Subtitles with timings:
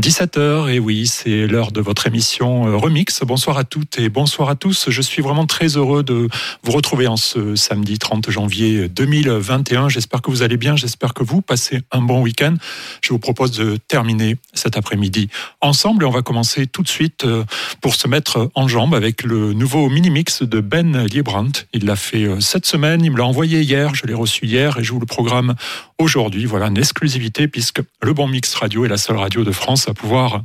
[0.00, 3.20] 17h, et oui, c'est l'heure de votre émission euh, Remix.
[3.24, 4.90] Bonsoir à toutes et bonsoir à tous.
[4.90, 6.28] Je suis vraiment très heureux de
[6.62, 9.88] vous retrouver en ce samedi 30 janvier 2021.
[9.88, 12.54] J'espère que vous allez bien, j'espère que vous passez un bon week-end.
[13.02, 15.30] Je vous propose de terminer cet après-midi
[15.60, 17.44] ensemble et on va commencer tout de suite euh,
[17.80, 21.66] pour se mettre en jambe avec le nouveau mini-mix de Ben Liebrandt.
[21.72, 24.78] Il l'a fait euh, cette semaine, il me l'a envoyé hier, je l'ai reçu hier
[24.78, 25.56] et je vous le programme
[25.98, 26.44] aujourd'hui.
[26.44, 29.94] Voilà une exclusivité puisque le Bon Mix Radio est la seule radio de France à
[29.94, 30.42] pouvoir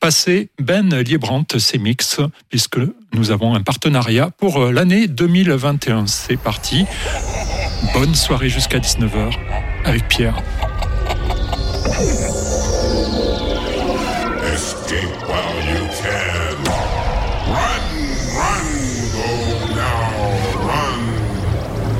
[0.00, 2.20] passer Ben Liebrandt mix,
[2.50, 2.78] puisque
[3.14, 6.06] nous avons un partenariat pour euh, l'année 2021.
[6.06, 6.84] C'est parti.
[7.94, 9.32] Bonne soirée jusqu'à 19h
[9.84, 10.34] avec Pierre.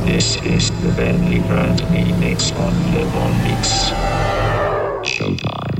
[0.05, 1.83] This is the Ben Liebrandt
[2.21, 3.93] mix on Bon Mix.
[5.03, 5.74] Showtime.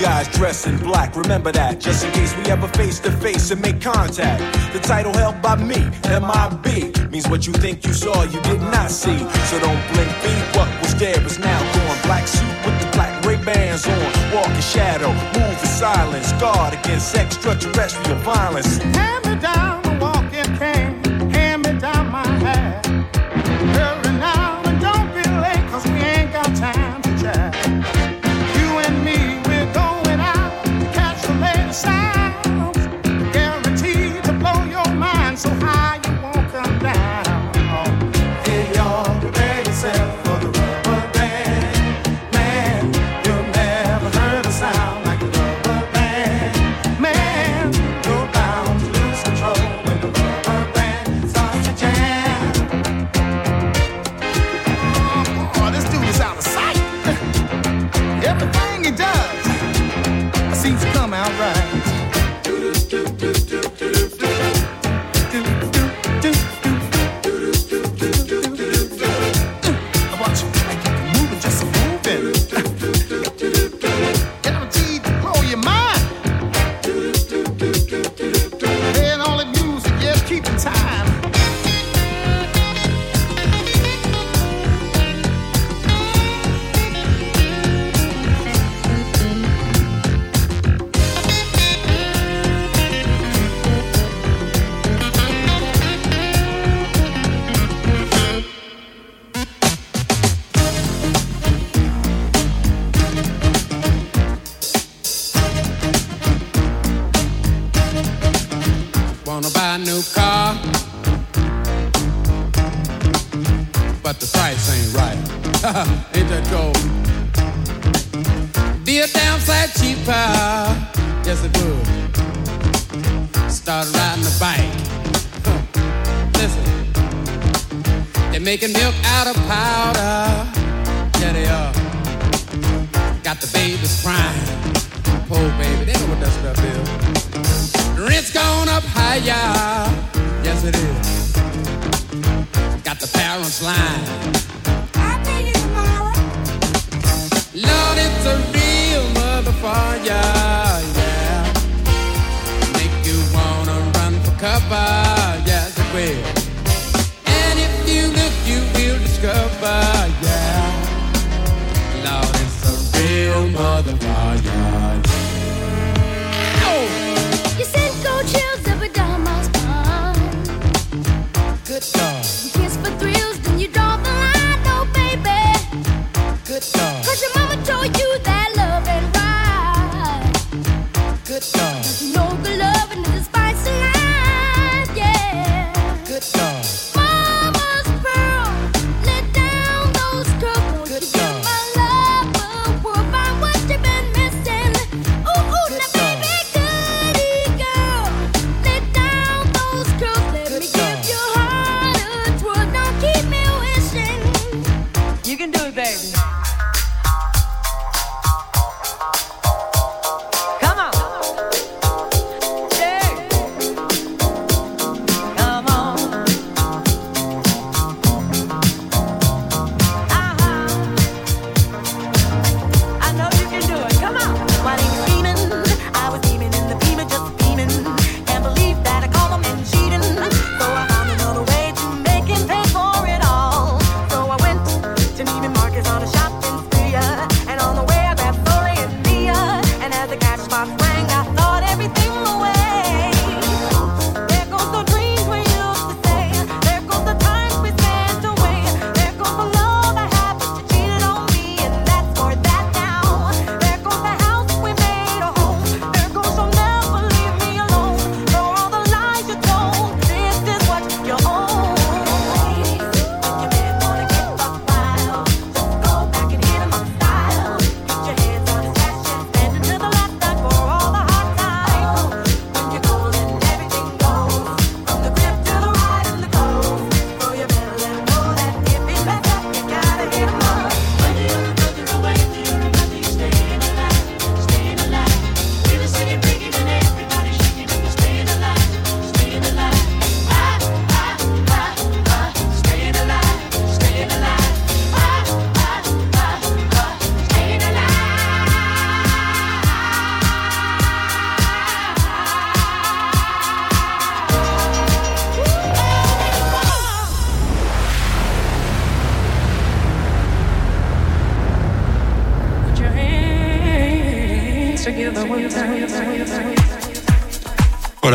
[0.00, 1.14] Guys dressed in black.
[1.14, 4.40] Remember that, just in case we ever face to face and make contact.
[4.72, 8.90] The title held by me, MIB, means what you think you saw, you did not
[8.90, 9.18] see.
[9.48, 11.98] So don't blink, be what was there is now gone.
[12.02, 16.74] Black suit with the black Ray bands on, walk in shadow, move in silence, guard
[16.74, 18.78] against extraterrestrial violence.
[18.78, 19.79] Hand me down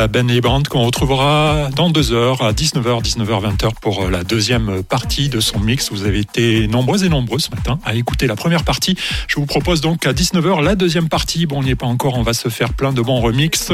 [0.07, 4.23] Ben et Brandt qu'on retrouvera dans deux heures à 19h, 19h, 20h pour euh, la
[4.23, 5.91] deuxième partie de son mix.
[5.91, 8.95] Vous avez été nombreux et nombreux ce matin à écouter la première partie.
[9.27, 11.45] Je vous propose donc à 19h la deuxième partie.
[11.45, 13.71] Bon, on n'y est pas encore, on va se faire plein de bons remixes.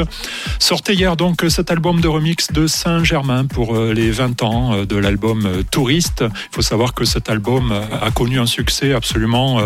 [0.58, 4.86] Sortait hier donc cet album de remix de Saint-Germain pour euh, les 20 ans euh,
[4.86, 6.22] de l'album Touriste.
[6.22, 9.60] Il faut savoir que cet album a connu un succès absolument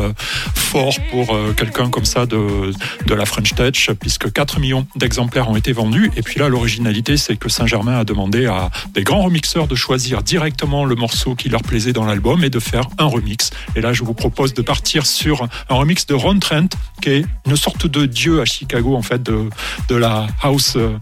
[1.11, 2.73] pour quelqu'un comme ça de,
[3.07, 6.11] de la French Touch, puisque 4 millions d'exemplaires ont été vendus.
[6.17, 10.23] Et puis là, l'originalité, c'est que Saint-Germain a demandé à des grands remixeurs de choisir
[10.23, 13.51] directement le morceau qui leur plaisait dans l'album et de faire un remix.
[13.75, 16.69] Et là, je vous propose de partir sur un remix de Ron Trent,
[17.01, 19.49] qui est une sorte de dieu à Chicago, en fait, de,
[19.89, 20.99] de la house euh,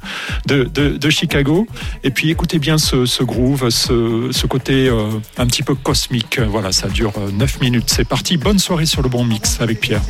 [0.46, 1.66] de, de, Chicago.
[2.02, 6.40] Et puis, écoutez bien ce, groove, ce, ce côté euh, un petit peu cosmique.
[6.40, 7.88] Voilà, ça dure 9 euh, minutes.
[7.88, 8.36] C'est parti.
[8.36, 10.02] Bonne soirée sur le bon mix avec Pierre.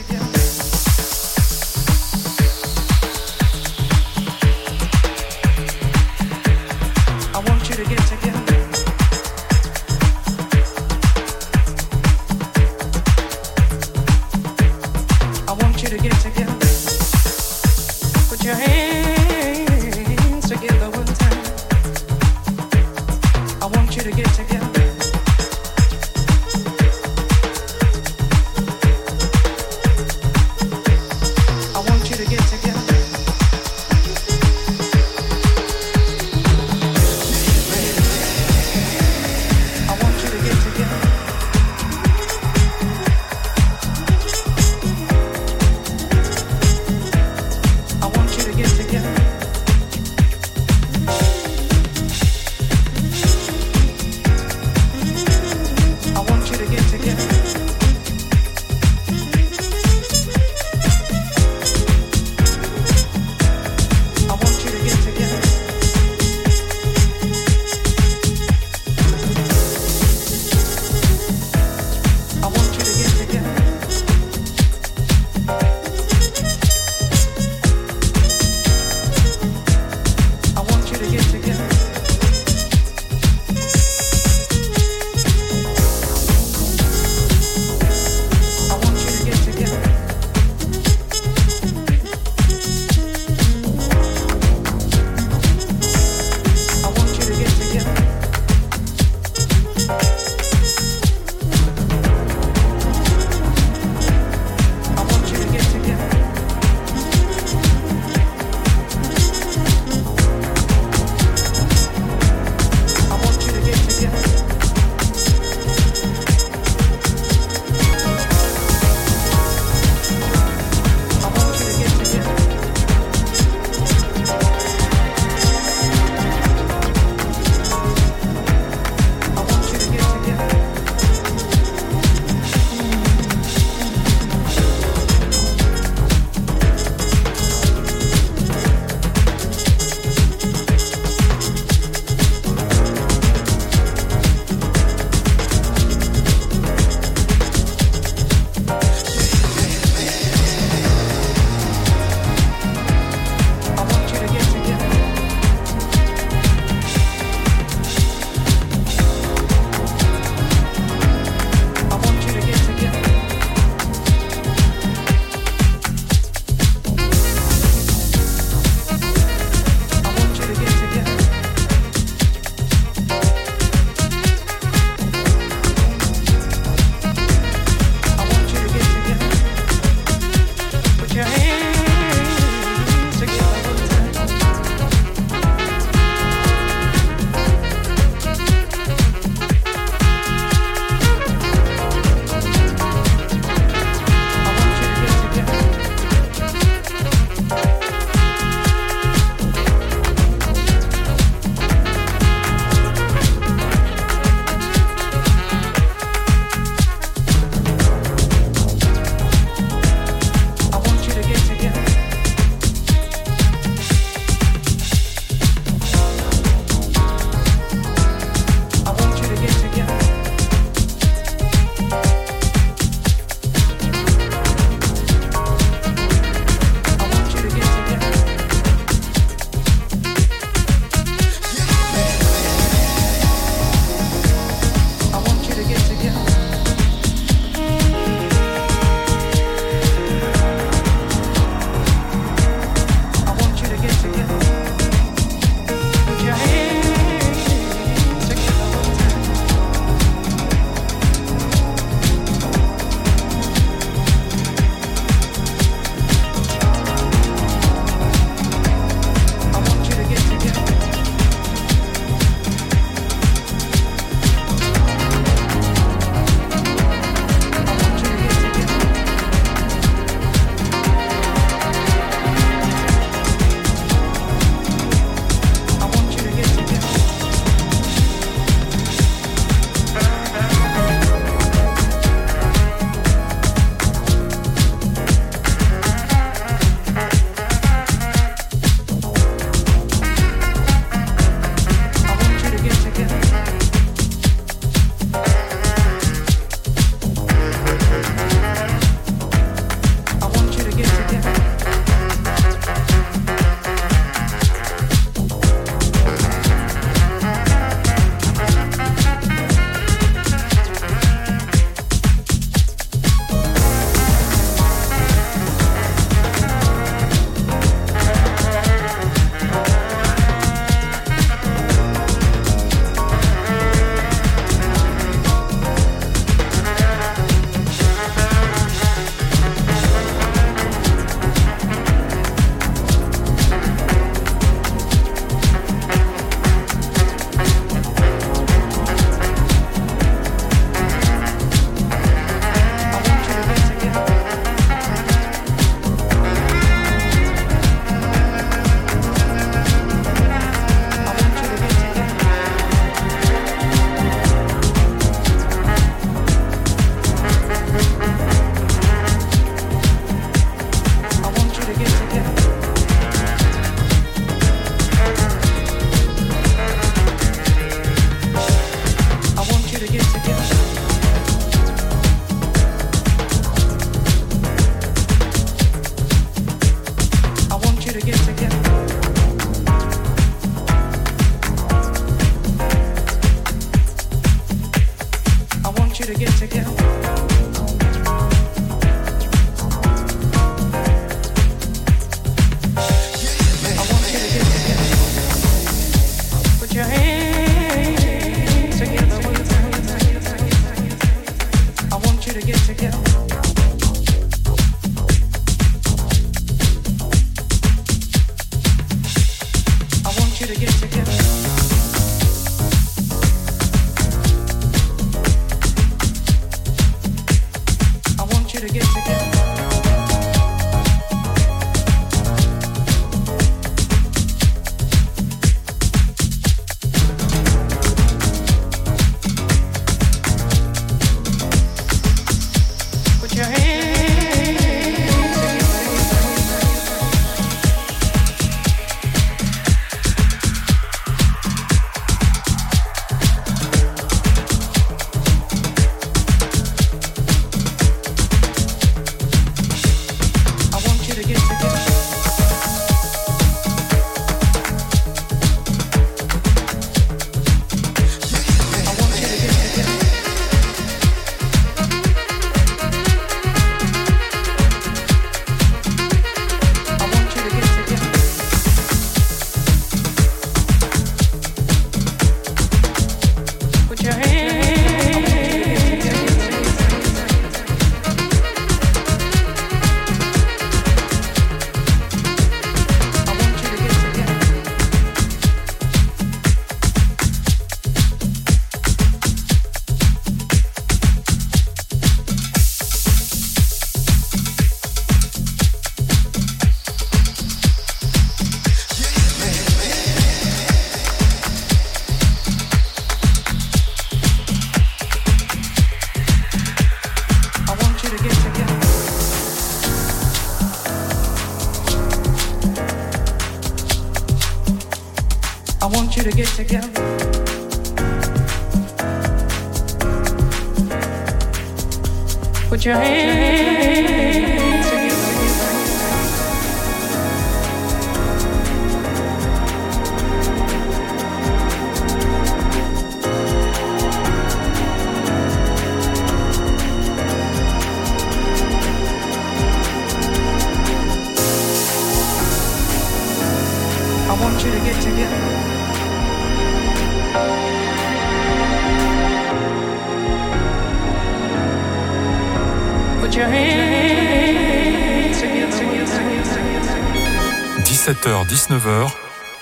[558.69, 559.11] 19h,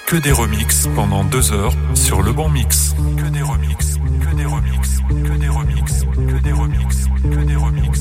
[0.07, 2.95] que des remixes pendant deux heures sur le bon mix.
[3.17, 7.92] Que des remixes, que des remixes, que des remixes, que des remixes, que des remixes,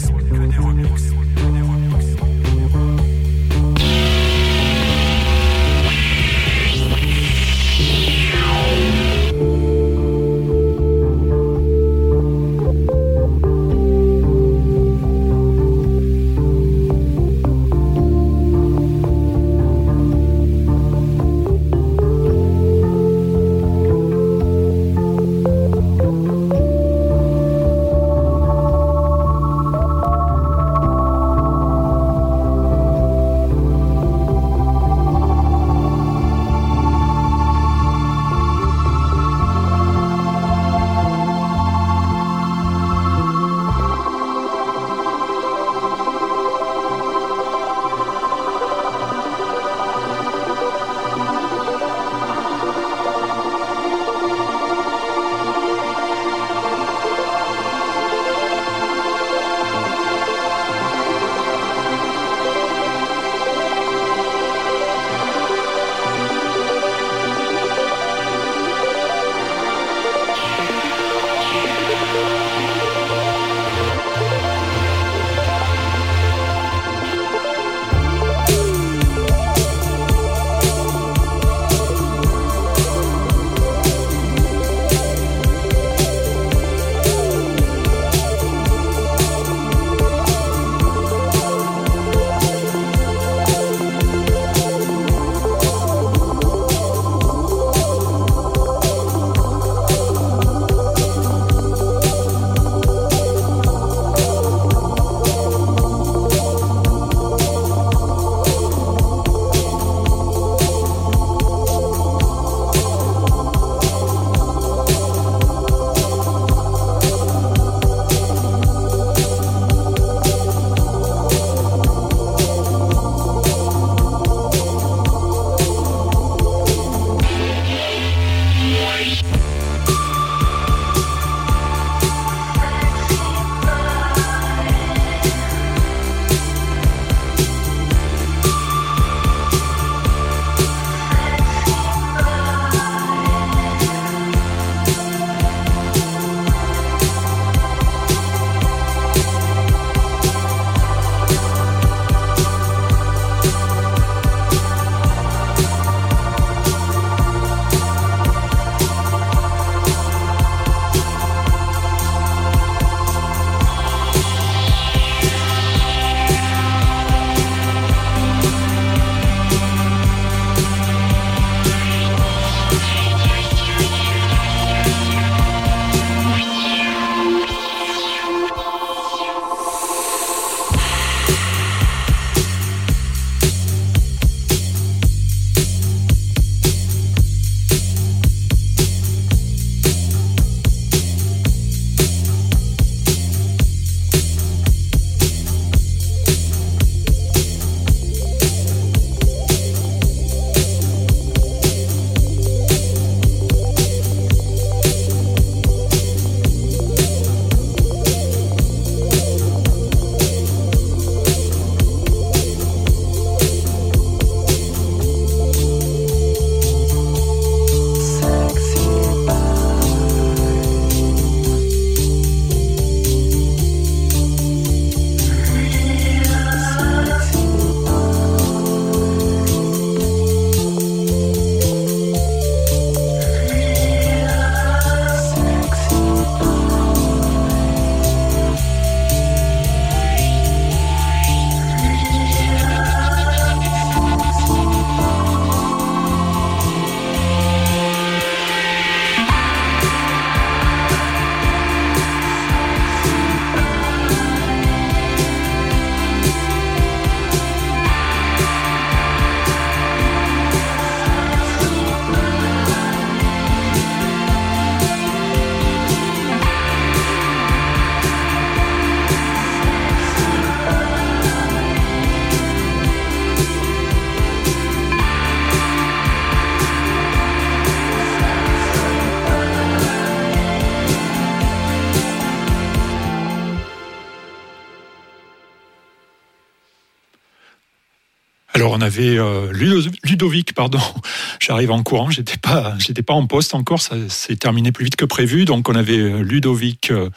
[288.71, 290.79] on avait euh, Ludo- Ludovic, pardon.
[291.39, 293.81] J'arrive en courant, j'étais pas, pas en poste encore.
[293.81, 295.45] Ça s'est terminé plus vite que prévu.
[295.45, 297.09] Donc on avait euh, Ludovic euh,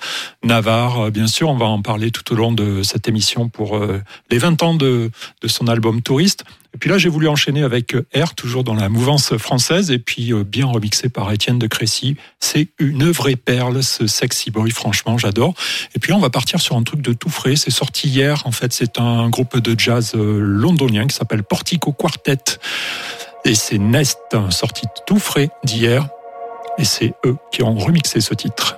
[0.43, 1.49] Navarre, bien sûr.
[1.49, 3.81] On va en parler tout au long de cette émission pour
[4.31, 5.11] les 20 ans de,
[5.43, 6.45] de son album Touriste.
[6.75, 10.33] Et puis là, j'ai voulu enchaîner avec R, toujours dans la mouvance française, et puis
[10.33, 12.17] euh, bien remixé par Étienne de Crécy.
[12.41, 14.71] C'est une vraie perle, ce sexy boy.
[14.73, 15.55] Franchement, j'adore.
[15.95, 17.55] Et puis là, on va partir sur un truc de tout frais.
[17.55, 18.43] C'est sorti hier.
[18.45, 22.59] En fait, c'est un groupe de jazz euh, londonien qui s'appelle Portico Quartet.
[23.45, 26.09] Et c'est Nest, un sorti tout frais d'hier.
[26.79, 28.77] Et c'est eux qui ont remixé ce titre.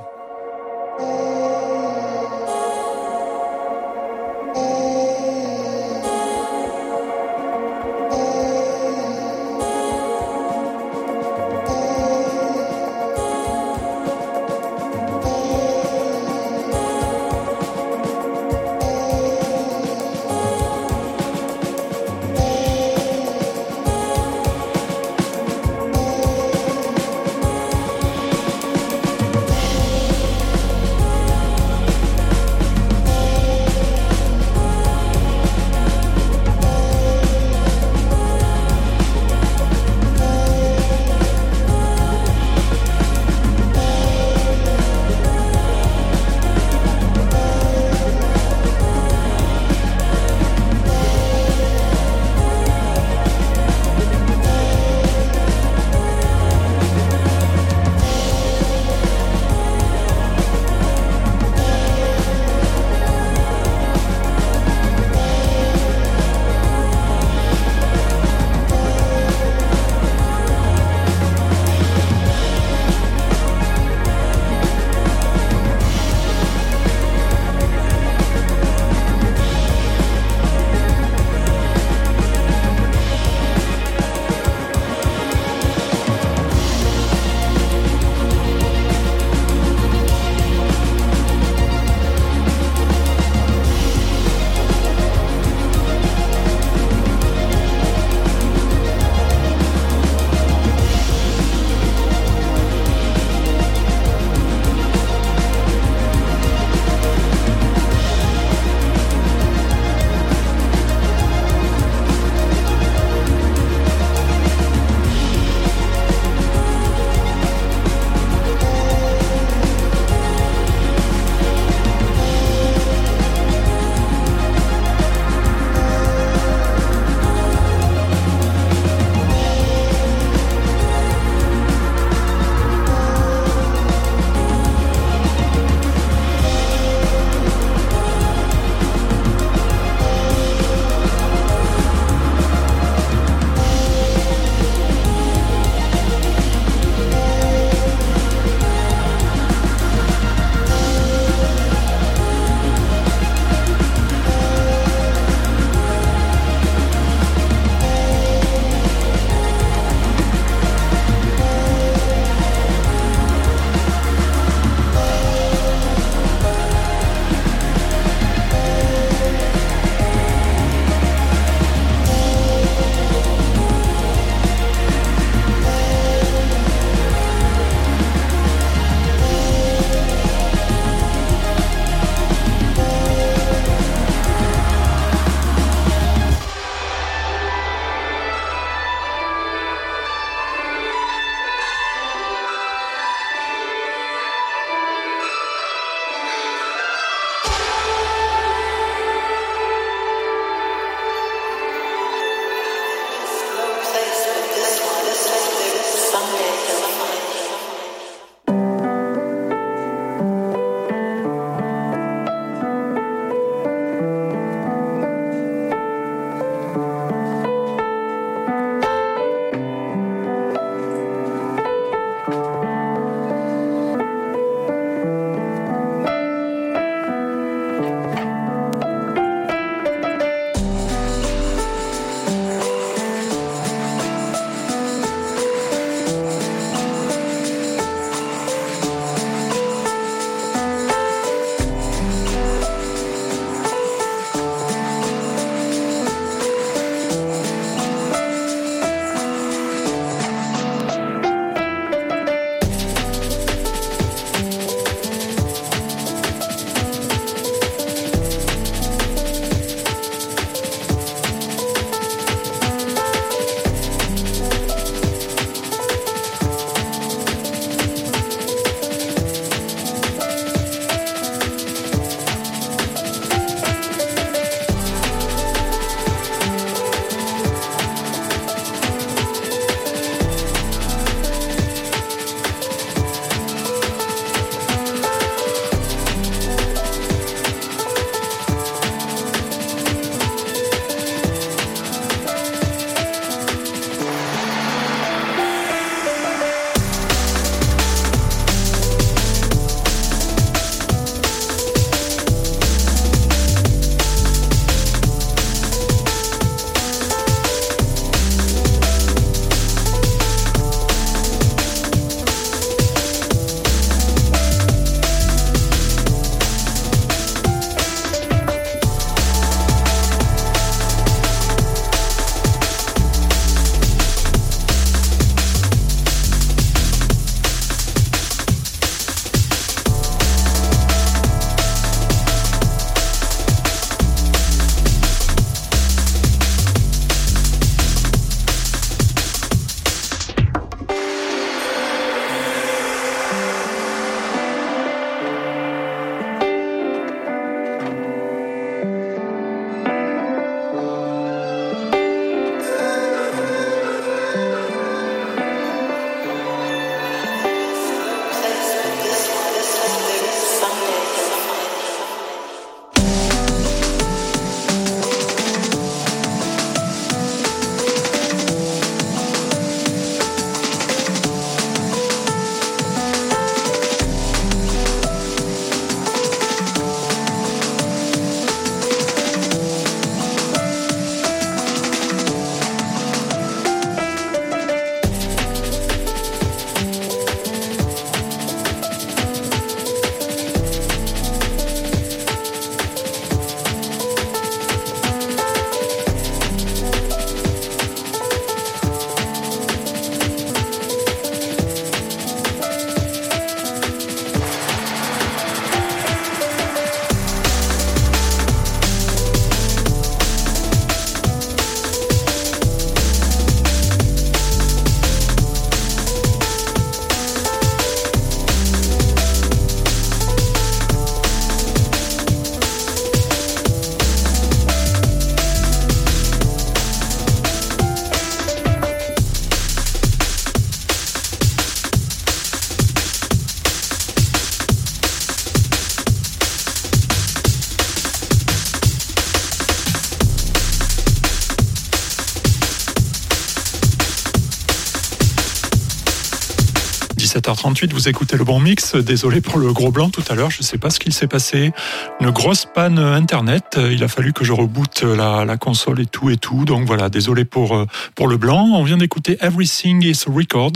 [447.57, 448.97] 17h38, vous écoutez le bon mix.
[448.97, 451.27] Désolé pour le gros blanc tout à l'heure, je ne sais pas ce qu'il s'est
[451.27, 451.73] passé.
[452.21, 453.79] Une grosse panne internet.
[453.91, 456.67] Il a fallu que je reboote la, console et tout et tout.
[456.67, 458.73] Donc voilà, désolé pour, euh, pour le blanc.
[458.75, 460.73] On vient d'écouter Everything is Record.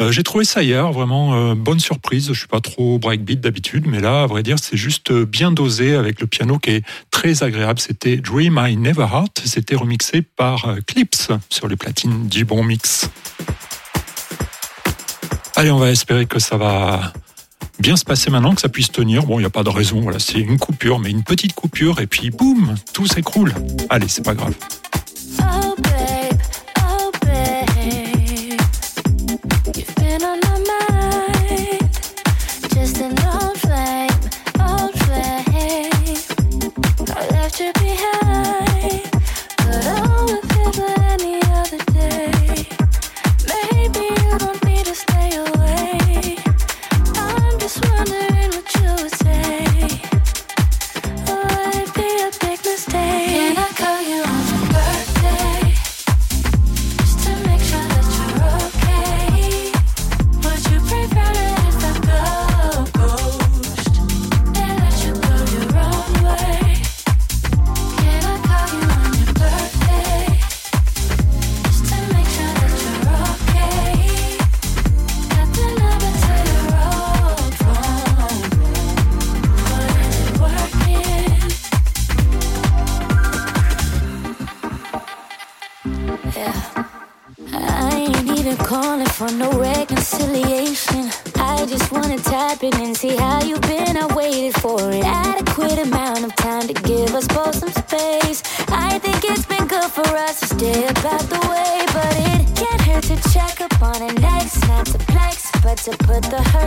[0.00, 2.28] Euh, j'ai trouvé ça hier, vraiment euh, bonne surprise.
[2.28, 5.94] Je suis pas trop breakbeat d'habitude, mais là, à vrai dire, c'est juste bien dosé
[5.94, 7.80] avec le piano qui est très agréable.
[7.80, 9.42] C'était Dream I Never Heart.
[9.46, 13.08] C'était remixé par Clips sur les platines du bon mix.
[15.60, 17.12] Allez, on va espérer que ça va
[17.80, 19.26] bien se passer maintenant, que ça puisse tenir.
[19.26, 22.00] Bon, il n'y a pas de raison, voilà, c'est une coupure, mais une petite coupure,
[22.00, 23.52] et puis boum, tout s'écroule.
[23.90, 24.54] Allez, c'est pas grave.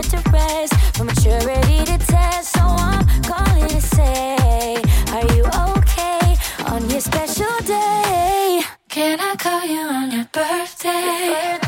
[0.02, 0.74] To rest.
[0.96, 4.76] For maturity to test, so I'm calling to say,
[5.12, 8.62] Are you okay on your special day?
[8.88, 11.58] Can I call you on your birthday?
[11.60, 11.63] Just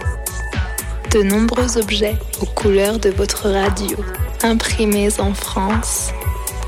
[1.11, 3.97] De nombreux objets aux couleurs de votre radio,
[4.43, 6.11] imprimés en France,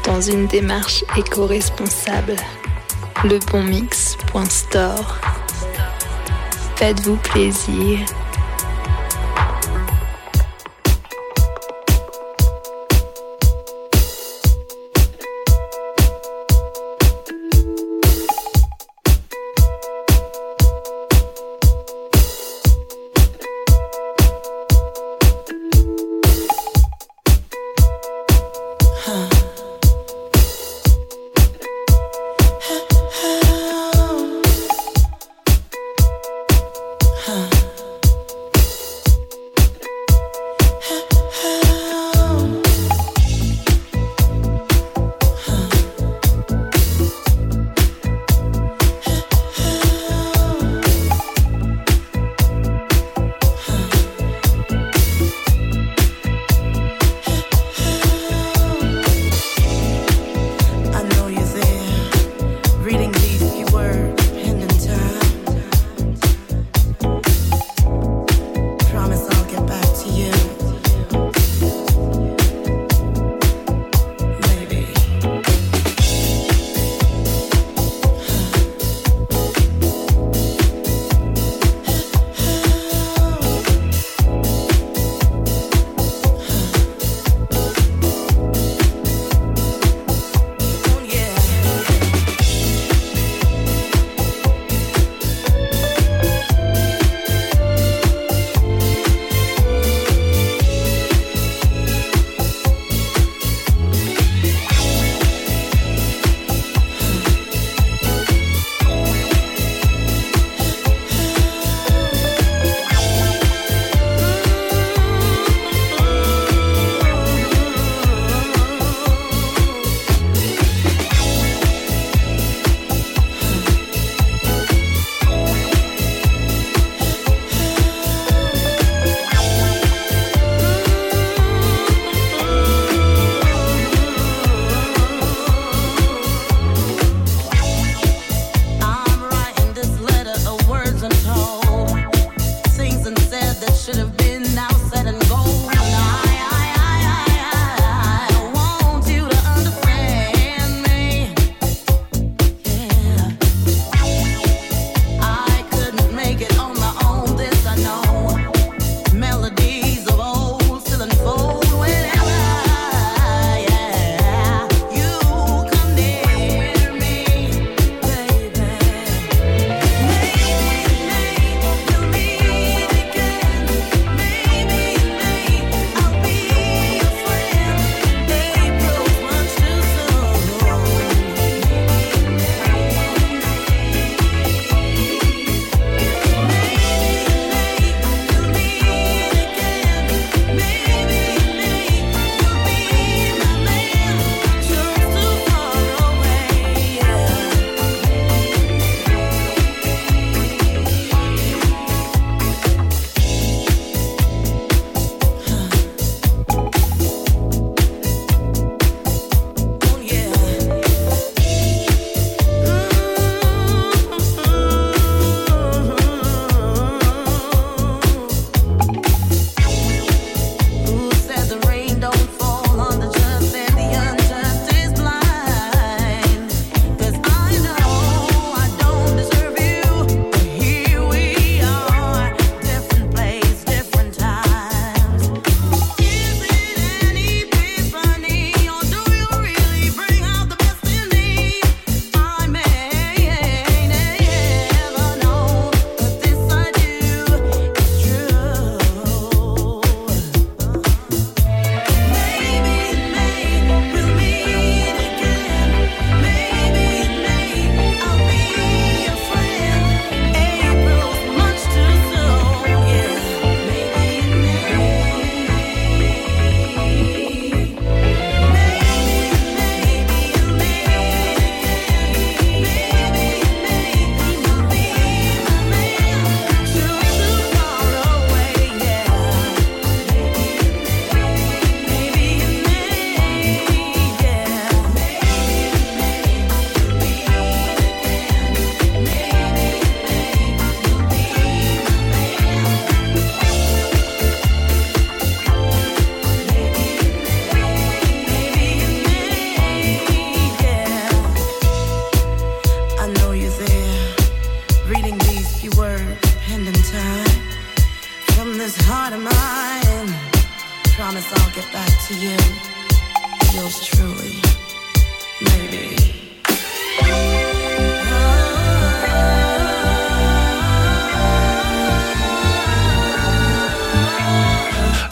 [0.05, 2.35] dans une démarche éco-responsable.
[3.23, 5.21] Lebonmix.store.
[6.75, 7.99] Faites-vous plaisir.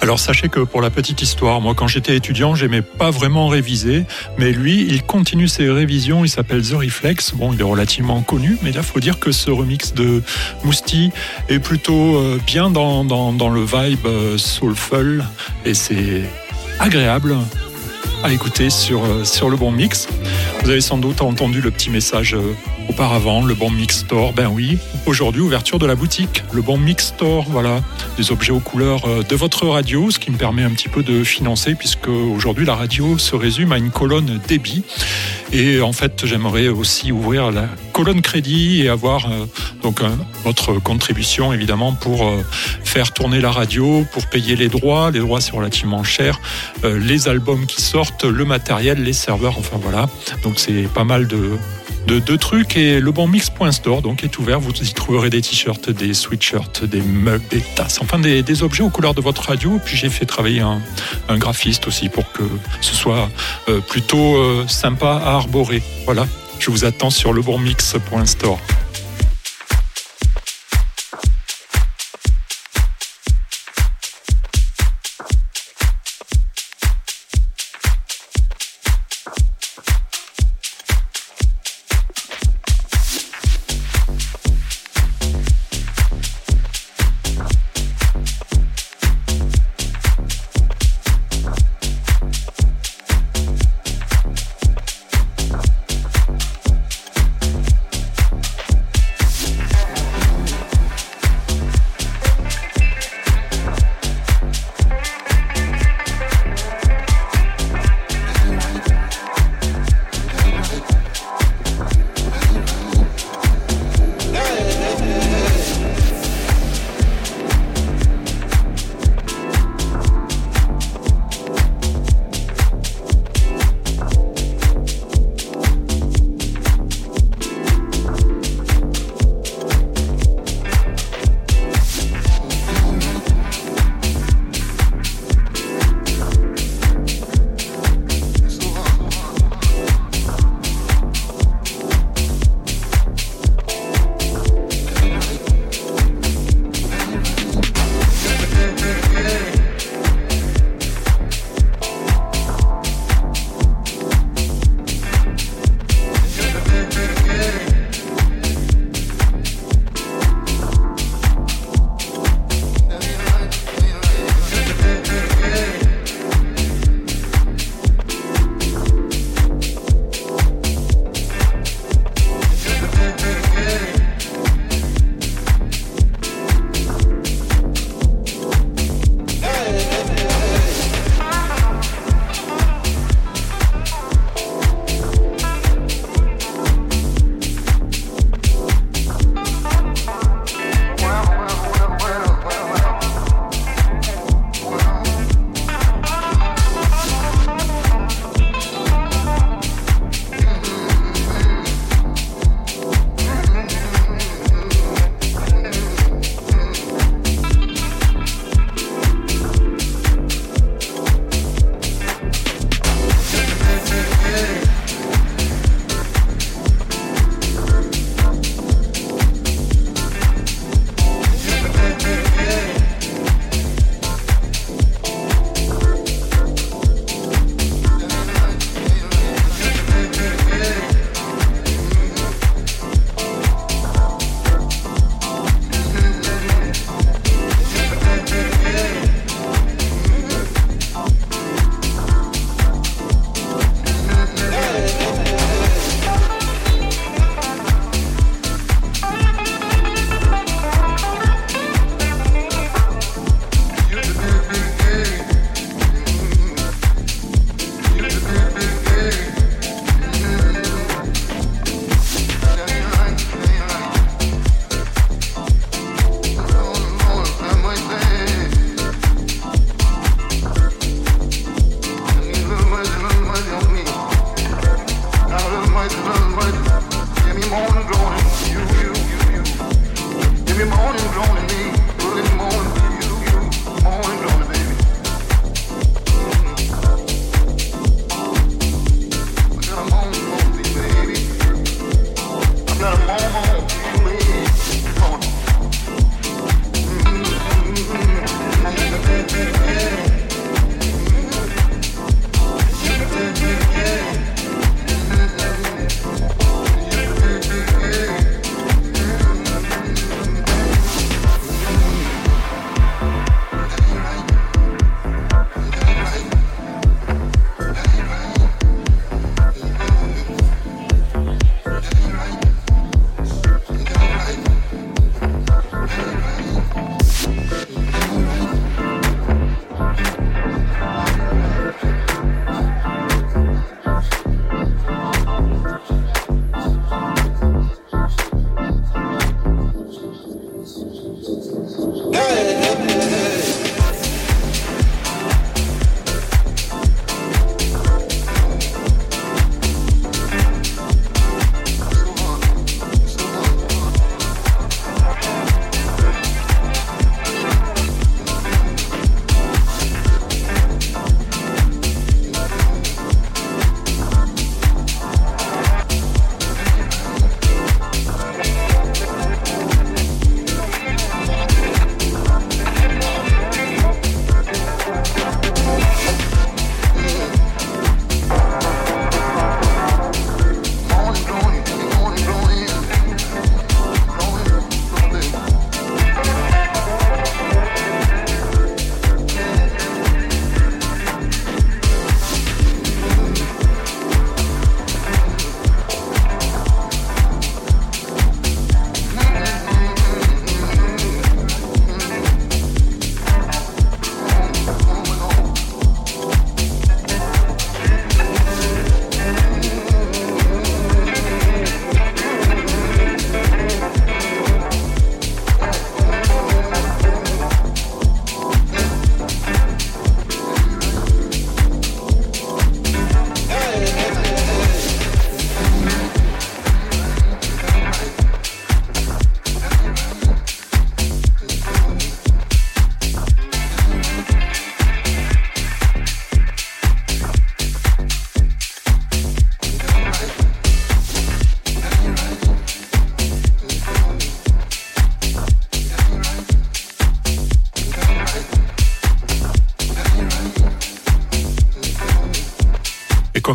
[0.09, 4.05] Alors sachez que pour la petite histoire, moi quand j'étais étudiant, j'aimais pas vraiment réviser,
[4.39, 7.35] mais lui, il continue ses révisions, il s'appelle The Reflex.
[7.35, 10.23] Bon, il est relativement connu, mais là, faut dire que ce remix de
[10.63, 11.11] Mousti
[11.47, 15.23] est plutôt euh, bien dans, dans, dans le vibe euh, soulful
[15.63, 16.23] et c'est
[16.79, 17.37] agréable
[18.23, 20.07] à écouter sur, euh, sur le bon mix.
[20.63, 22.35] Vous avez sans doute entendu le petit message
[22.89, 24.33] auparavant, le bon mix store.
[24.33, 27.81] Ben oui, aujourd'hui, ouverture de la boutique, le bon mix store, voilà,
[28.17, 31.03] des objets aux couleurs euh, de votre radio, ce qui me permet un petit peu
[31.03, 34.83] de financer, puisque aujourd'hui, la radio se résume à une colonne débit.
[35.53, 39.45] Et en fait, j'aimerais aussi ouvrir la colonne crédit et avoir euh,
[39.83, 40.01] donc
[40.43, 42.43] votre contribution évidemment pour euh,
[42.83, 45.11] faire tourner la radio, pour payer les droits.
[45.11, 46.39] Les droits c'est relativement cher.
[46.83, 50.09] Les albums qui sortent, le matériel, les serveurs, enfin voilà.
[50.43, 51.57] Donc c'est pas mal de
[52.09, 54.59] de, de trucs et le bon mix.store est ouvert.
[54.59, 58.89] Vous y trouverez des t-shirts, des sweatshirts, des mugs, des tasses, enfin des, objets aux
[58.89, 59.79] couleurs de votre radio.
[59.83, 60.81] Puis j'ai fait travailler un,
[61.37, 62.43] graphiste aussi pour que
[62.81, 63.29] ce soit
[63.69, 65.83] euh, plutôt euh, sympa à arborer.
[66.05, 66.27] Voilà,
[66.59, 67.41] je vous attends sur le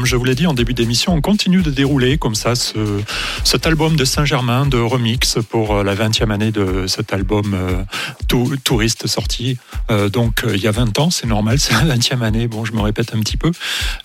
[0.05, 3.01] comme je vous l'ai dit en début d'émission, on continue de dérouler comme ça ce,
[3.43, 7.57] cet album de Saint-Germain de remix pour la 20e année de cet album
[8.65, 9.57] Touriste sorti.
[10.13, 12.49] donc il y a 20 ans, c'est normal, c'est la 20e année.
[12.49, 13.51] Bon, je me répète un petit peu.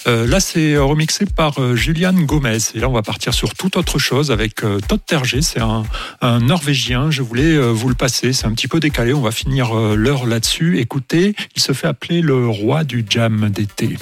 [0.06, 2.60] là, c'est remixé par Julian Gomez.
[2.76, 5.42] Et là, on va partir sur toute autre chose avec Todd Terger.
[5.42, 7.12] C'est un Norvégien.
[7.12, 8.32] Je voulais vous le passer.
[8.32, 9.14] C'est un petit peu décalé.
[9.14, 10.80] On va finir l'heure là-dessus.
[10.80, 13.98] Écoutez, il se fait appeler le roi du jam d'été.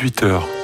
[0.00, 0.55] 18h.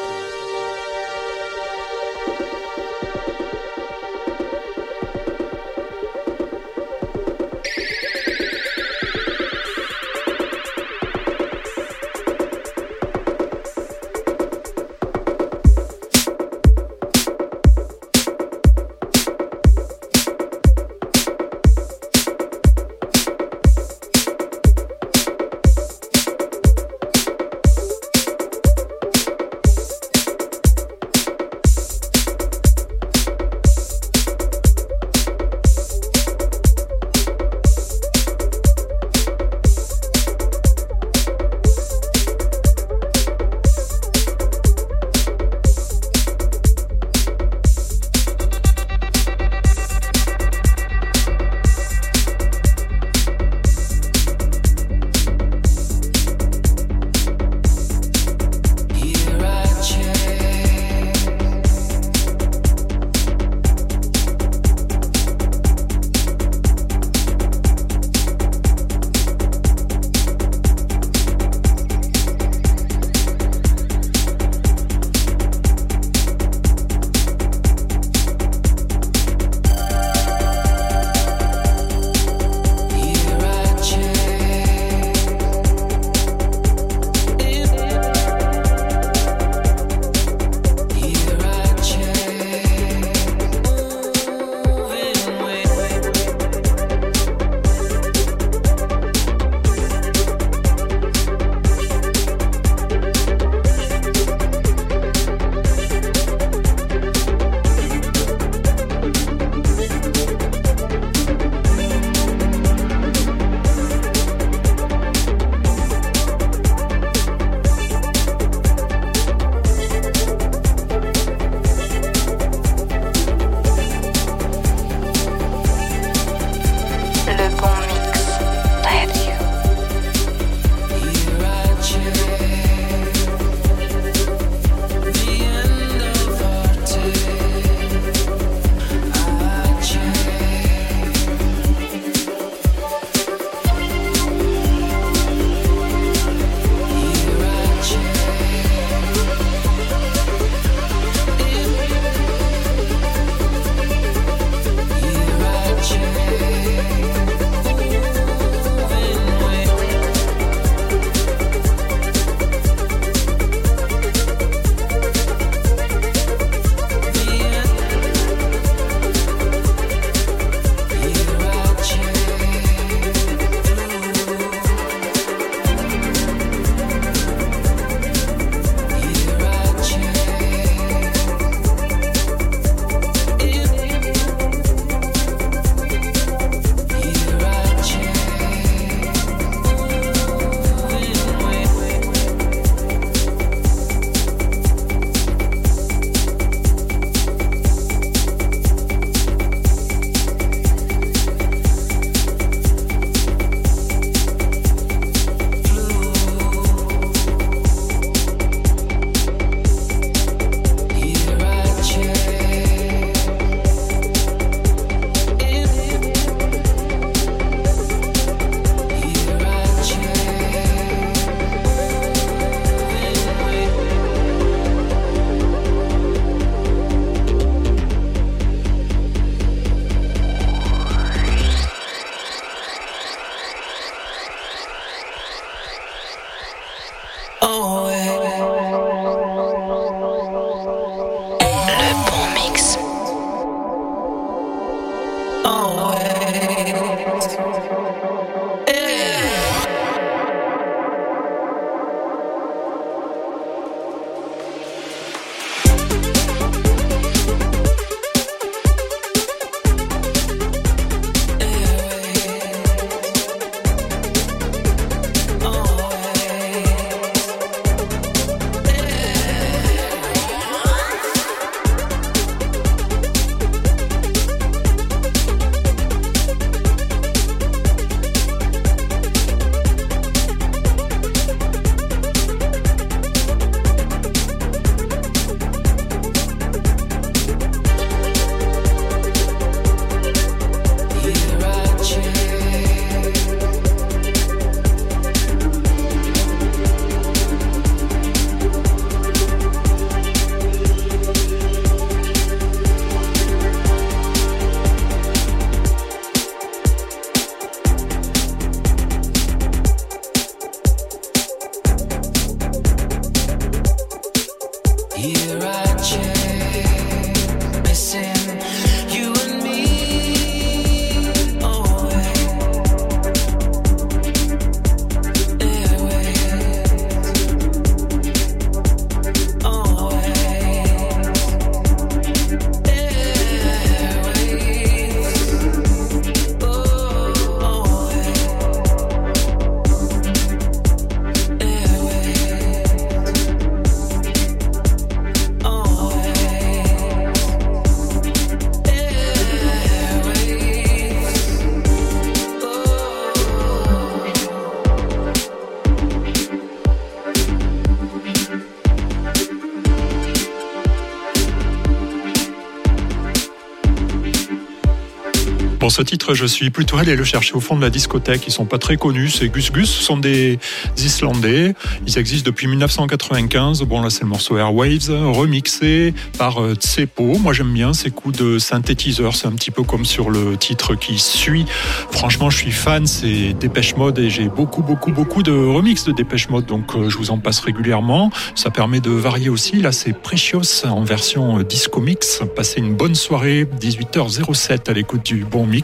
[365.73, 368.25] Ce titre, je suis plutôt allé le chercher au fond de la discothèque.
[368.27, 369.09] Ils sont pas très connus.
[369.09, 369.71] C'est Gus Gus.
[369.71, 370.39] Ce sont des
[370.77, 371.55] Islandais.
[371.87, 373.63] Ils existent depuis 1995.
[373.63, 377.17] Bon, là, c'est le morceau Airwaves, remixé par euh, Tsepo.
[377.19, 379.17] Moi, j'aime bien ces coups de synthétiseur.
[379.17, 381.47] C'est un petit peu comme sur le titre qui suit.
[381.91, 382.87] Franchement, je suis fan.
[382.87, 386.45] C'est Dépêche Mode et j'ai beaucoup, beaucoup, beaucoup de remix de Dépêche Mode.
[386.45, 388.11] Donc, euh, je vous en passe régulièrement.
[388.35, 389.63] Ça permet de varier aussi.
[389.63, 392.21] Là, c'est Precious en version euh, disco mix.
[392.37, 393.49] Passez une bonne soirée.
[393.59, 395.62] 18h07 à l'écoute du bon mix.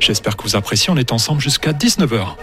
[0.00, 0.90] J'espère que vous appréciez.
[0.90, 2.36] On est ensemble jusqu'à 19h.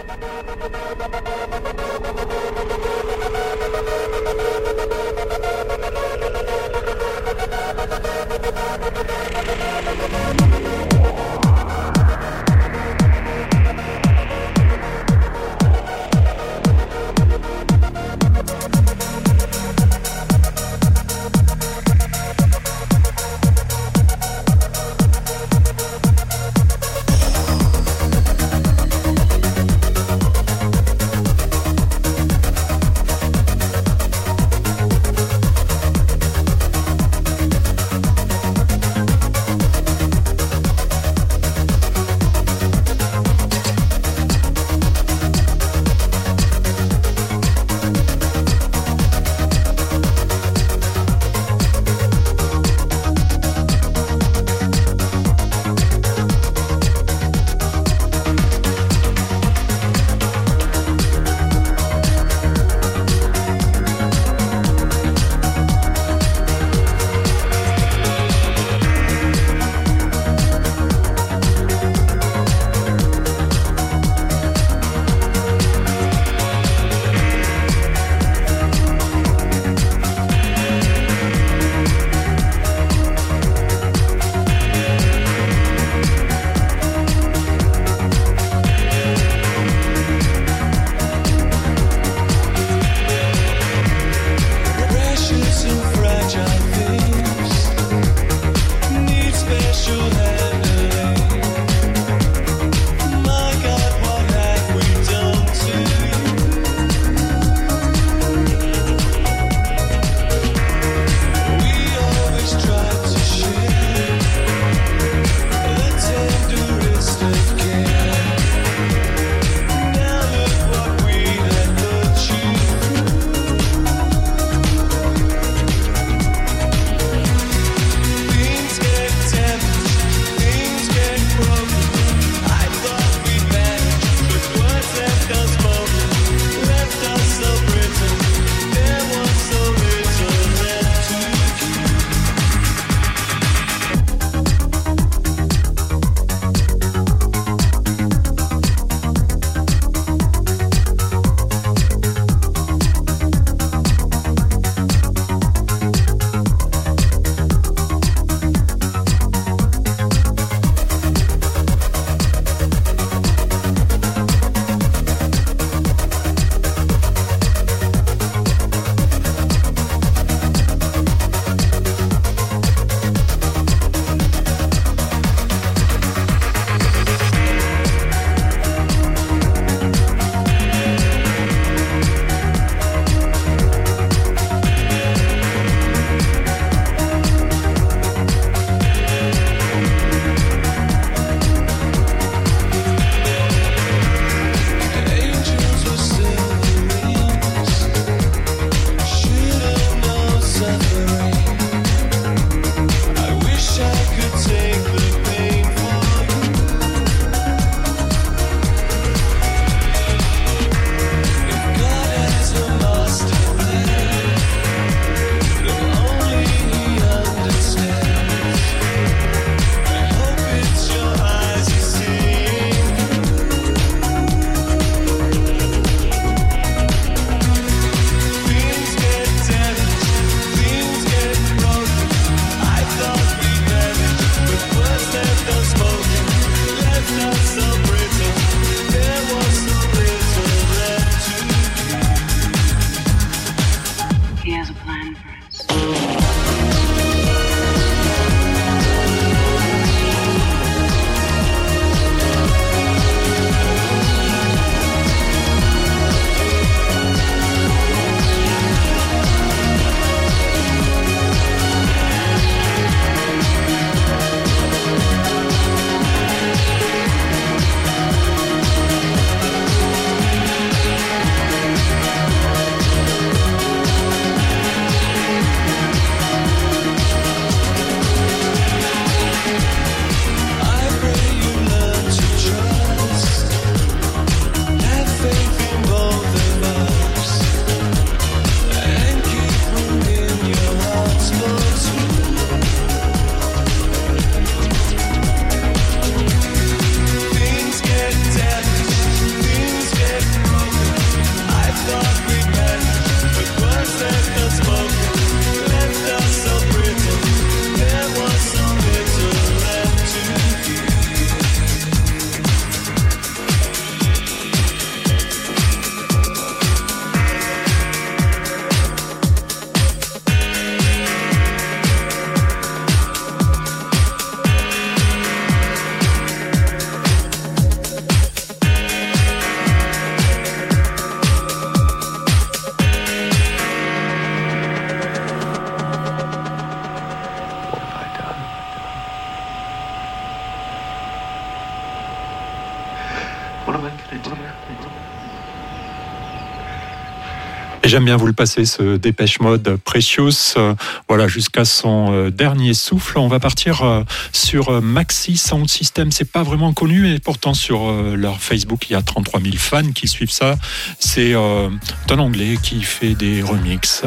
[347.94, 350.74] J'aime bien vous le passer, ce dépêche mode Precious, euh,
[351.06, 353.20] voilà, jusqu'à son euh, dernier souffle.
[353.20, 356.10] On va partir euh, sur Maxi Sound System.
[356.10, 359.92] C'est pas vraiment connu, mais pourtant sur leur Facebook, il y a 33 000 fans
[359.94, 360.56] qui suivent ça.
[360.98, 364.02] C'est un anglais qui fait des remixes,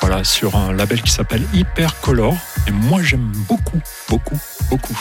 [0.00, 2.34] voilà, sur un label qui s'appelle Hypercolor.
[2.66, 4.98] Et moi, j'aime beaucoup, beaucoup, beaucoup.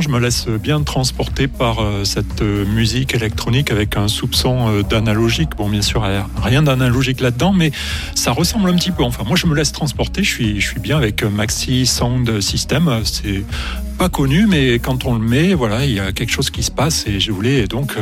[0.00, 4.82] Je me laisse bien transporter par euh, cette euh, musique électronique avec un soupçon euh,
[4.82, 5.50] d'analogique.
[5.56, 6.06] Bon, bien sûr,
[6.42, 7.72] rien d'analogique là-dedans, mais
[8.14, 9.02] ça ressemble un petit peu.
[9.04, 10.22] Enfin, moi, je me laisse transporter.
[10.22, 13.00] Je suis, je suis bien avec Maxi Sound System.
[13.04, 13.44] C'est
[13.98, 16.70] pas connu, mais quand on le met, voilà, il y a quelque chose qui se
[16.70, 17.94] passe et je voulais donc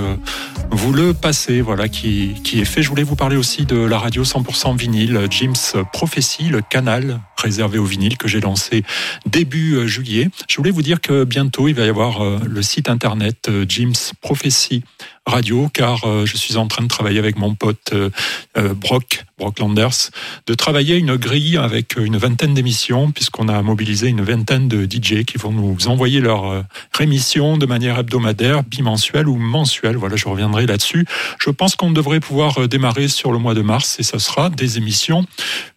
[0.71, 2.83] vous le passer, voilà, qui, qui est fait.
[2.83, 7.79] Je voulais vous parler aussi de la radio 100% vinyle, Jim's Prophecy, le canal réservé
[7.79, 8.83] au vinyle que j'ai lancé
[9.27, 10.31] début euh, juillet.
[10.49, 14.13] Je voulais vous dire que bientôt il va y avoir euh, le site internet Jim's
[14.23, 14.83] Prophecy
[15.27, 18.11] radio, car euh, je suis en train de travailler avec mon pote euh,
[18.59, 20.11] euh, Brock, Brock Landers,
[20.47, 25.25] de travailler une grille avec une vingtaine d'émissions, puisqu'on a mobilisé une vingtaine de DJ
[25.25, 29.97] qui vont nous envoyer leur rémission de manière hebdomadaire, bimensuelle ou mensuelle.
[29.97, 31.07] Voilà, je reviendrai là-dessus.
[31.41, 34.79] Je pense qu'on devrait pouvoir démarrer sur le mois de mars et ce sera des
[34.79, 35.27] émissions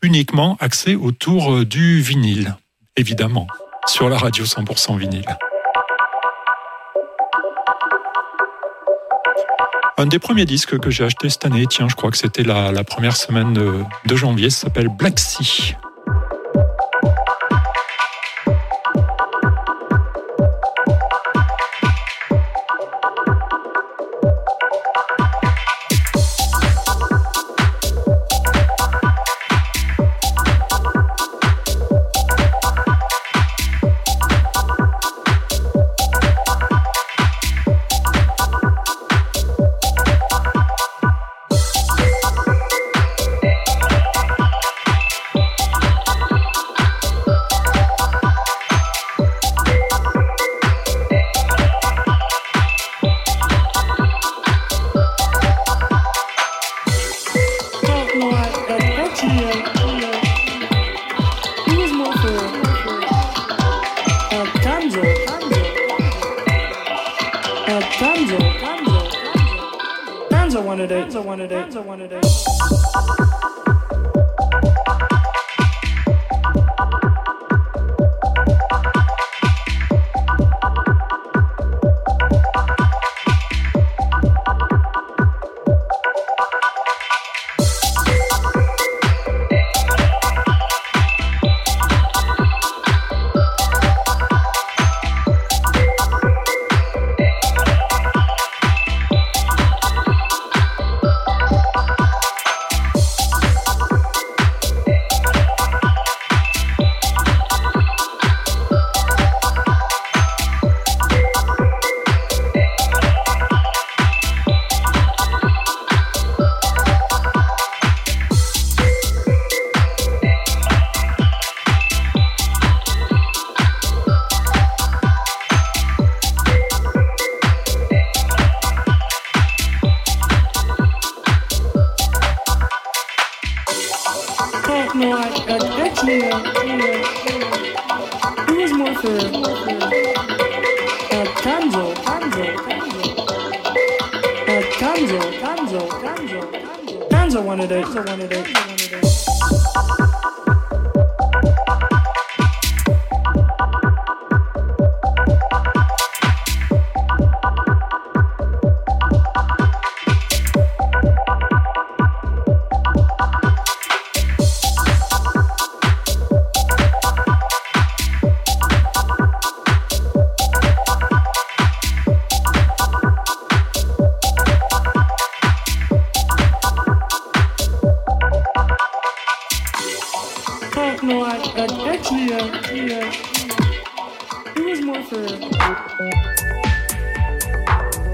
[0.04, 2.56] uniquement axées autour du vinyle,
[2.96, 3.48] évidemment,
[3.86, 5.26] sur la radio 100% vinyle.
[10.00, 12.84] Un des premiers disques que j'ai acheté cette année, tiens, je crois que c'était la,
[12.84, 15.76] première semaine de, janvier, s'appelle Black Sea.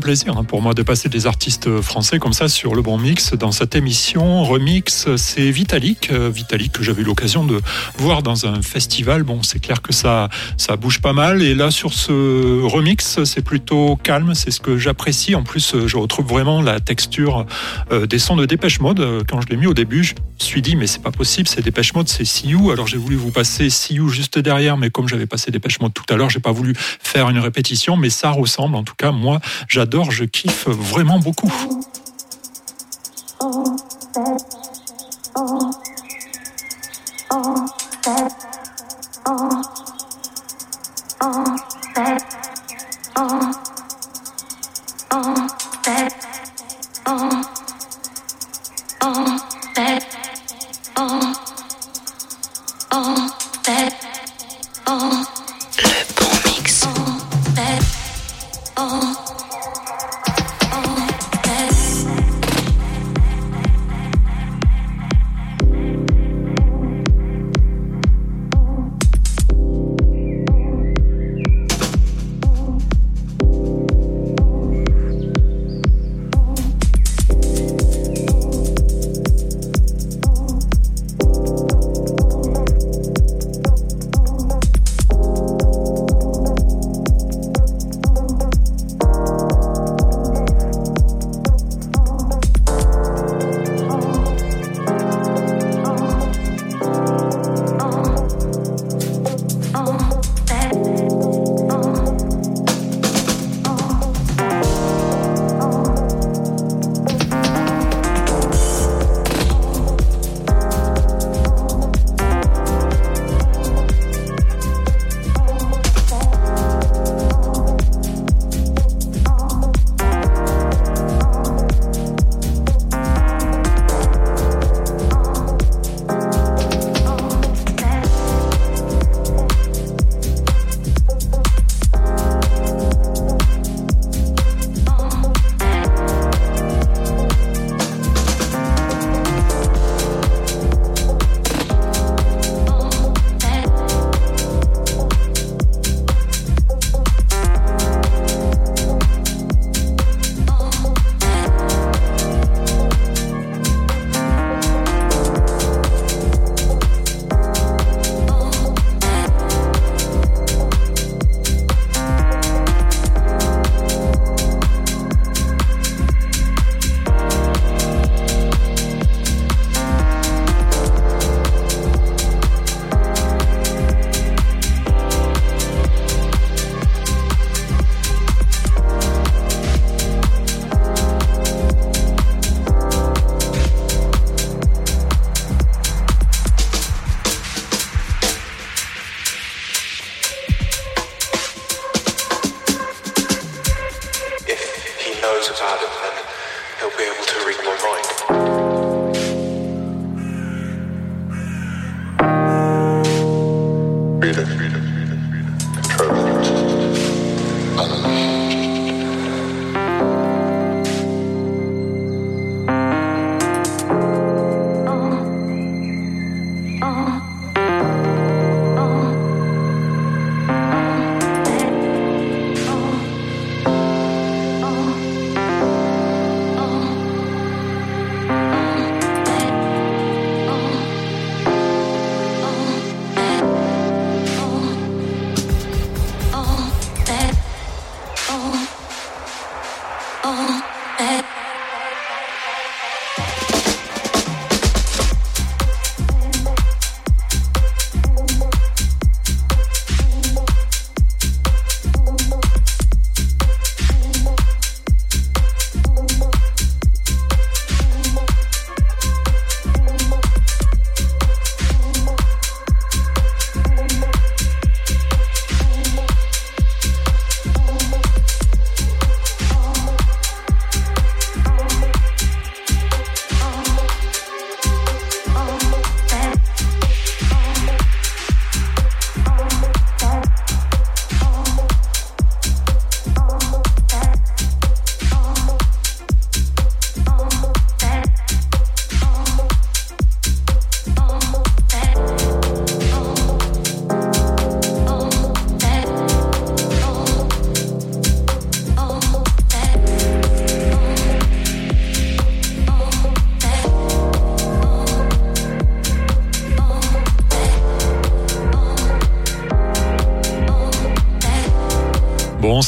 [0.01, 3.33] Plaisir hein, pour moi de passer des artistes français comme ça sur le bon mix
[3.33, 4.43] dans cette émission.
[4.43, 6.11] Remix, c'est Vitalik.
[6.11, 7.61] Euh, Vitalik que j'avais eu l'occasion de
[7.97, 9.23] voir dans un festival.
[9.23, 11.41] Bon, c'est clair que ça, ça bouge pas mal.
[11.41, 14.33] Et là, sur ce remix, c'est plutôt calme.
[14.33, 15.35] C'est ce que j'apprécie.
[15.35, 17.45] En plus, je retrouve vraiment la texture
[17.91, 19.23] euh, des sons de Dépêche Mode.
[19.29, 21.61] Quand je l'ai mis au début, je me suis dit, mais c'est pas possible, c'est
[21.61, 22.71] Dépêche Mode, c'est See You.
[22.71, 25.93] Alors j'ai voulu vous passer See You juste derrière, mais comme j'avais passé Dépêche Mode
[25.93, 28.75] tout à l'heure, j'ai pas voulu faire une répétition, mais ça ressemble.
[28.75, 31.53] En tout cas, moi, j'adore, je kiffe vraiment beaucoup.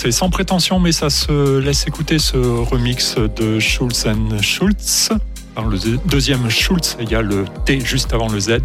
[0.04, 5.12] C'est sans prétention, mais ça se laisse écouter ce remix de Schulz and Schulz.
[5.56, 5.78] Dans le
[6.08, 8.58] deuxième Schulz, il y a le T juste avant le Z,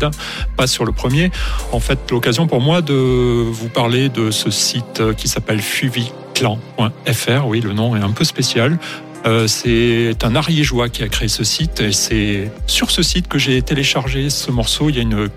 [0.56, 1.30] pas sur le premier.
[1.70, 7.46] En fait, l'occasion pour moi de vous parler de ce site qui s'appelle fuviclan.fr.
[7.46, 8.76] Oui, le nom est un peu spécial.
[9.24, 13.38] Euh, c'est un ariégeois qui a créé ce site et c'est sur ce site que
[13.38, 15.28] j'ai téléchargé ce morceau il y a une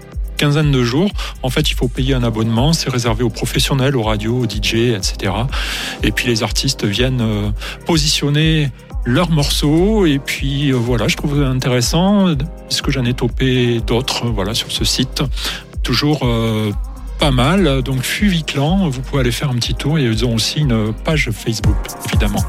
[0.42, 1.12] quinzaine de jours.
[1.44, 2.74] En fait, il faut payer un abonnement.
[2.74, 5.34] C'est réservé aux professionnels, aux radios, aux DJ, etc.
[6.02, 7.52] Et puis les artistes viennent euh,
[7.86, 8.72] positionner
[9.06, 12.36] leurs morceaux et puis euh, voilà je trouve intéressant
[12.68, 14.28] puisque j'en ai topé d'autres?
[14.28, 15.24] Voilà sur ce site
[15.84, 16.28] toujours
[17.18, 20.60] pas mal donc Fuviclan vous pouvez aller faire un petit tour et ils ont aussi
[20.60, 22.44] une page Facebook évidemment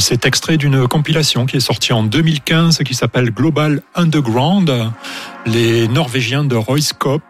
[0.00, 4.72] C'est extrait d'une compilation qui est sortie en 2015 qui s'appelle Global Underground,
[5.44, 7.22] les Norvégiens de Royskop,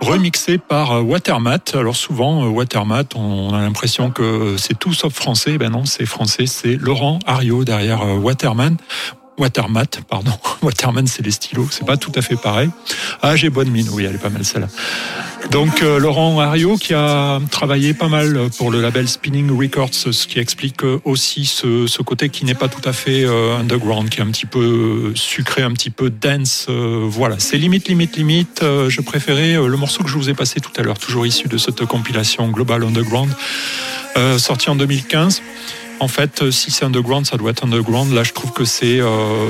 [0.00, 1.58] remixé par Watermat.
[1.74, 5.58] Alors souvent, Watermat, on a l'impression que c'est tout sauf français.
[5.58, 6.46] Ben non, c'est français.
[6.46, 8.78] C'est Laurent Ario derrière Waterman.
[9.36, 10.32] Watermat, pardon.
[10.62, 12.70] Waterman, c'est les stylos, c'est pas tout à fait pareil.
[13.22, 14.68] Ah, j'ai bonne mine, oui, elle est pas mal celle-là.
[15.50, 20.26] Donc euh, Laurent Ario qui a travaillé pas mal pour le label Spinning Records, ce
[20.26, 24.22] qui explique aussi ce, côté qui n'est pas tout à fait euh, underground, qui est
[24.22, 26.12] un petit peu sucré, un petit peu.
[26.68, 28.60] Euh, voilà, c'est limite, limite, limite.
[28.62, 31.56] je préférais le morceau que je vous ai passé tout à l'heure, toujours issu de
[31.56, 33.30] cette compilation Global Underground,
[34.36, 35.42] sorti en 2015.
[36.00, 38.12] En fait, euh, si c'est underground, ça doit être underground.
[38.12, 39.46] Là, je trouve que c'est euh,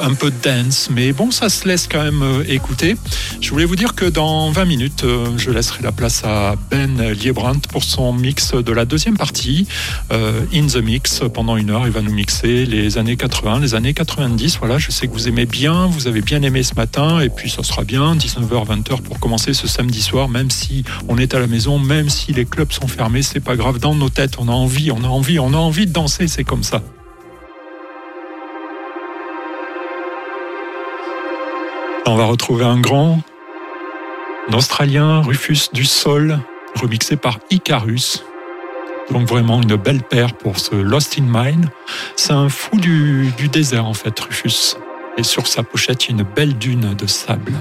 [0.00, 2.96] un, peu dense, mais bon, ça se laisse quand même euh, écouter.
[3.40, 5.04] Je voulais vous dire que dans 20 minutes,
[5.36, 9.66] je laisserai la place à Ben Liebrandt pour son mix de la deuxième partie,
[10.10, 11.22] In the Mix.
[11.34, 14.58] Pendant une heure, il va nous mixer les années 80, les années 90.
[14.58, 17.50] Voilà, je sais que vous aimez bien, vous avez bien aimé ce matin, et puis
[17.50, 21.40] ça sera bien, 19h, 20h pour commencer ce samedi soir, même si on est à
[21.40, 23.78] la maison, même si les clubs sont fermés, c'est pas grave.
[23.78, 26.44] Dans nos têtes, on a envie, on a envie, on a envie de danser, c'est
[26.44, 26.82] comme ça.
[32.06, 33.20] On va retrouver un grand,
[34.48, 36.38] un Australien, Rufus du Sol,
[36.74, 38.24] remixé par Icarus.
[39.10, 41.70] Donc vraiment une belle paire pour ce Lost in Mine.
[42.16, 44.76] C'est un fou du, désert en fait, Rufus.
[45.16, 47.52] Et sur sa pochette, une belle dune de sable.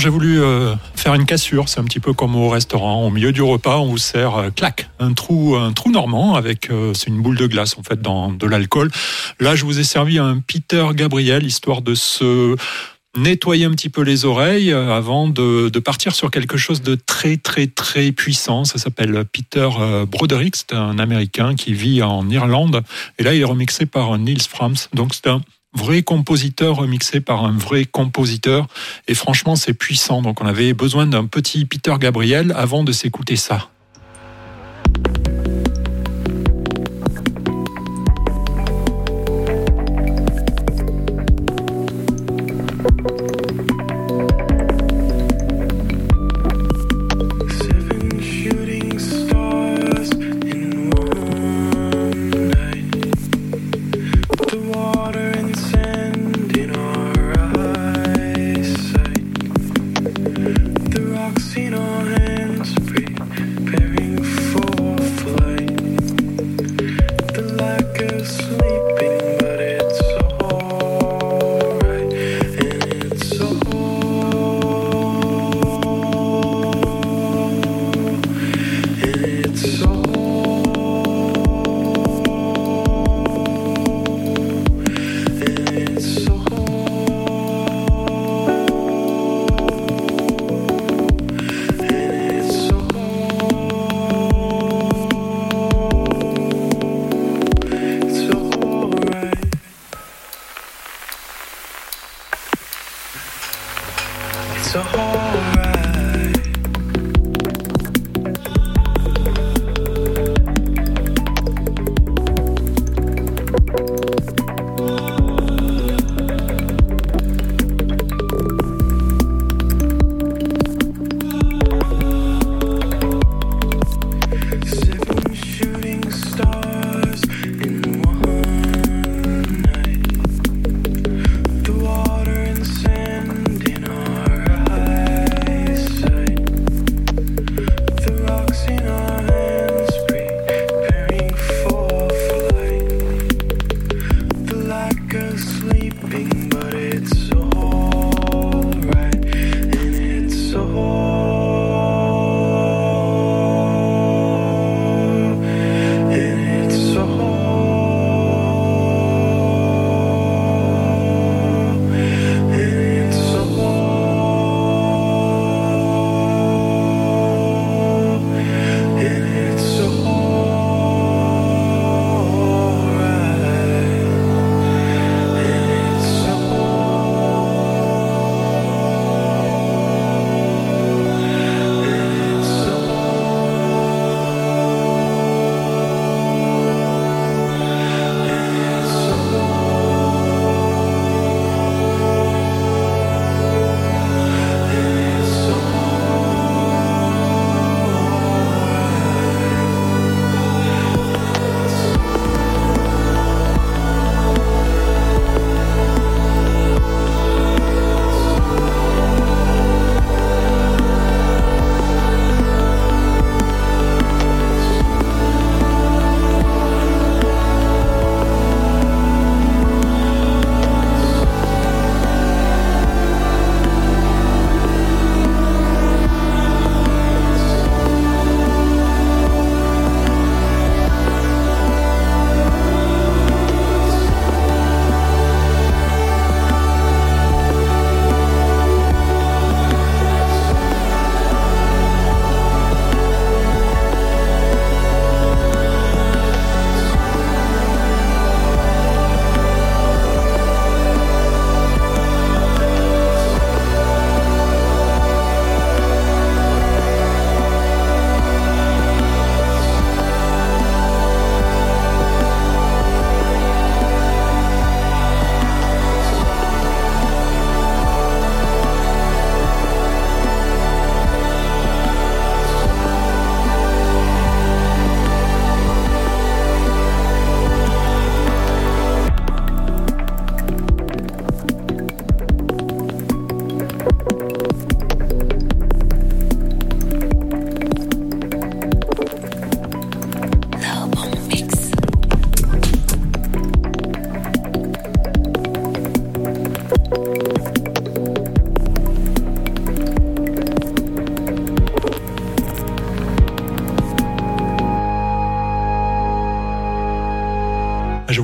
[0.00, 1.68] j'ai voulu euh, faire une cassure.
[1.68, 3.06] C'est un petit peu comme au restaurant.
[3.06, 6.70] Au milieu du repas, on vous sert, euh, clac, un trou, un trou normand avec,
[6.70, 8.90] euh, c'est une boule de glace en fait, dans de l'alcool.
[9.38, 12.56] Là, je vous ai servi un Peter Gabriel, histoire de se
[13.16, 17.66] nettoyer un petit peu les oreilles avant de, partir sur quelque chose de très très
[17.66, 18.64] très puissant.
[18.64, 19.68] Ça s'appelle Peter
[20.06, 22.82] Broderick, c'est un Américain qui vit en Irlande.
[23.18, 24.76] Et là, il est remixé par Nils Frams.
[24.94, 25.40] Donc c'est un
[25.90, 28.68] vrai compositeur remixé par un vrai compositeur.
[29.08, 30.22] Et franchement, c'est puissant.
[30.22, 33.70] Donc on avait besoin d'un petit Peter Gabriel avant de s'écouter ça.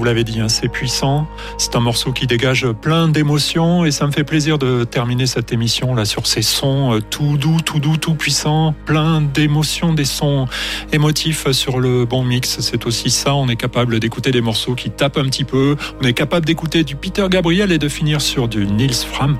[0.07, 1.27] L'avais dit, hein, c'est puissant.
[1.59, 5.53] C'est un morceau qui dégage plein d'émotions et ça me fait plaisir de terminer cette
[5.53, 10.05] émission là sur ces sons euh, tout doux, tout doux, tout puissants, plein d'émotions, des
[10.05, 10.47] sons
[10.93, 12.61] émotifs sur le bon mix.
[12.61, 13.35] C'est aussi ça.
[13.35, 15.75] On est capable d'écouter des morceaux qui tapent un petit peu.
[16.01, 19.37] On est capable d'écouter du Peter Gabriel et de finir sur du Nils Fram.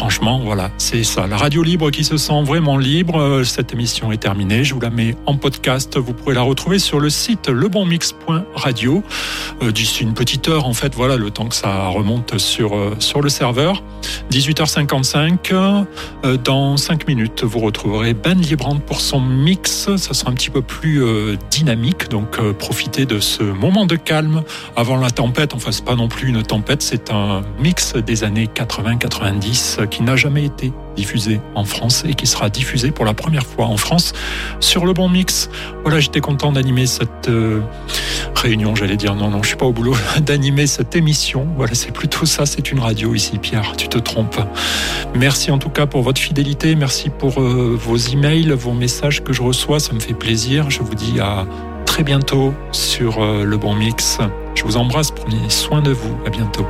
[0.00, 1.26] Franchement, voilà, c'est ça.
[1.26, 3.20] La radio libre qui se sent vraiment libre.
[3.20, 4.64] Euh, Cette émission est terminée.
[4.64, 5.98] Je vous la mets en podcast.
[5.98, 9.02] Vous pourrez la retrouver sur le site lebonmix.radio.
[9.62, 12.96] Euh, D'ici une petite heure, en fait, voilà, le temps que ça remonte sur, euh,
[12.98, 13.82] sur le serveur.
[14.30, 15.52] 18h55.
[15.52, 15.84] Euh,
[16.38, 19.94] Dans 5 minutes, vous retrouverez Ben Liebrand pour son mix.
[19.96, 21.04] Ça sera un petit peu plus
[21.50, 22.08] dynamique.
[22.08, 24.44] Donc, profitez de ce moment de calme
[24.76, 25.52] avant la tempête.
[25.52, 26.80] Enfin, c'est pas non plus une tempête.
[26.80, 32.26] C'est un mix des années 80-90 qui n'a jamais été diffusé en France et qui
[32.26, 34.12] sera diffusé pour la première fois en France
[34.60, 35.50] sur le bon mix.
[35.82, 37.60] Voilà, j'étais content d'animer cette euh,
[38.34, 41.46] réunion, j'allais dire non, non, je suis pas au boulot, d'animer cette émission.
[41.56, 44.40] Voilà, c'est plutôt ça, c'est une radio ici, Pierre, tu te trompes.
[45.14, 49.32] Merci en tout cas pour votre fidélité, merci pour euh, vos emails, vos messages que
[49.32, 50.70] je reçois, ça me fait plaisir.
[50.70, 51.46] Je vous dis à
[51.86, 54.18] très bientôt sur euh, le bon mix.
[54.54, 56.66] Je vous embrasse, prenez soin de vous, à bientôt.